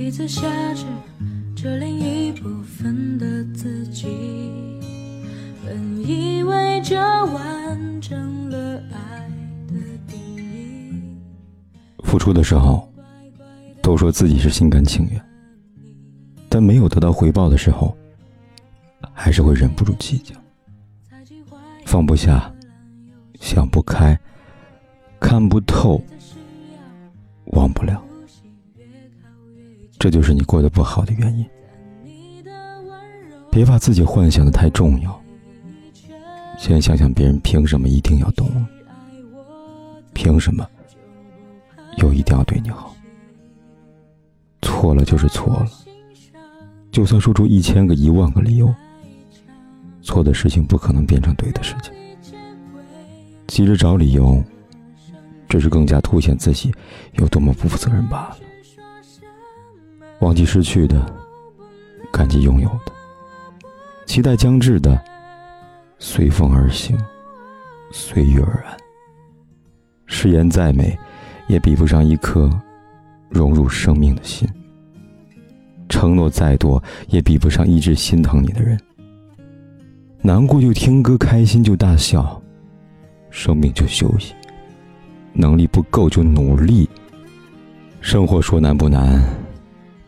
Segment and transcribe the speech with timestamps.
[0.00, 0.86] 彼此挟持
[1.54, 4.06] 着另一部分的自己，
[5.62, 6.96] 本以为这
[7.26, 9.28] 完整了爱
[9.68, 9.74] 的
[10.08, 11.18] 定义。
[12.02, 12.90] 付出的时候，
[13.82, 15.22] 都说自己是心甘情愿，
[16.48, 17.94] 但没有得到回报的时候，
[19.12, 20.34] 还是会忍不住计较，
[21.84, 22.50] 放不下，
[23.38, 24.18] 想不开，
[25.20, 26.02] 看不透，
[27.48, 28.02] 忘不了。
[30.00, 31.46] 这就是你过得不好的原因。
[33.50, 35.22] 别把自己幻想的太重要。
[36.58, 38.64] 先想想别人凭什么一定要懂你？
[40.14, 40.66] 凭什么
[41.98, 42.96] 又一定要对你好？
[44.62, 45.70] 错了就是错了，
[46.90, 48.74] 就算说出一千个、一万个理由，
[50.00, 51.92] 错的事情不可能变成对的事情。
[53.46, 54.42] 急着找理由，
[55.46, 56.72] 只是更加凸显自己
[57.14, 58.36] 有多么不负责任罢了。
[60.20, 61.04] 忘记失去的，
[62.12, 62.92] 感激拥有的，
[64.06, 65.00] 期待将至的，
[65.98, 66.98] 随风而行，
[67.90, 68.76] 随遇而安。
[70.04, 70.98] 誓言再美，
[71.46, 72.50] 也比不上一颗
[73.30, 74.46] 融入生命的心；
[75.88, 78.78] 承诺再多，也比不上一直心疼你的人。
[80.20, 82.40] 难过就听歌，开心就大笑，
[83.30, 84.34] 生命就休息，
[85.32, 86.86] 能力不够就努力。
[88.02, 89.22] 生活说难不难？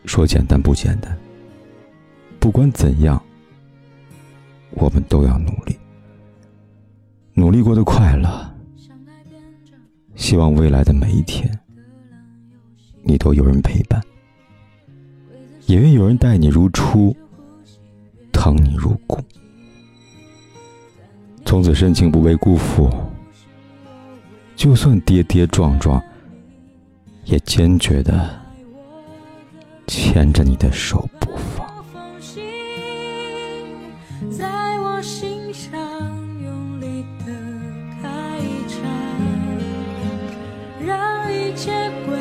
[0.05, 1.17] 说简单不简单，
[2.39, 3.21] 不管怎样，
[4.71, 5.77] 我们都要努力，
[7.33, 8.49] 努力过得快乐。
[10.15, 11.51] 希望未来的每一天，
[13.01, 14.01] 你都有人陪伴，
[15.65, 17.15] 也愿有人待你如初，
[18.31, 19.19] 疼你如故。
[21.45, 22.89] 从此深情不被辜负，
[24.55, 26.01] 就算跌跌撞撞，
[27.25, 28.42] 也坚决的。
[29.87, 31.83] 牵着你的手不放。
[31.91, 32.41] 风景
[34.31, 34.47] 在
[34.79, 35.79] 我心上
[36.41, 37.31] 用力的
[38.01, 38.81] 开一枪
[40.85, 41.71] 让一切
[42.05, 42.15] 归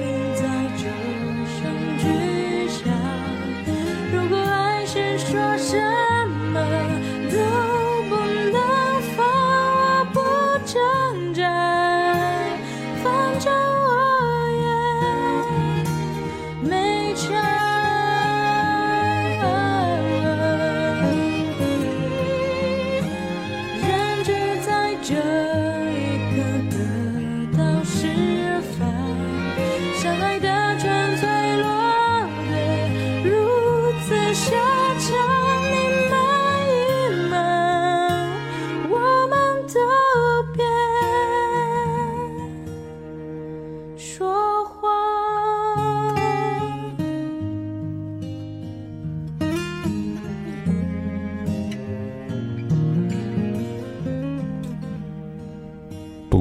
[0.00, 0.42] 零在
[0.76, 0.84] 这
[1.54, 1.58] 声
[1.98, 2.84] 巨响
[4.12, 5.78] 如果爱是说什
[6.52, 6.95] 么